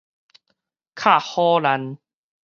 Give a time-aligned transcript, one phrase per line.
[0.95, 1.99] 敲虎膦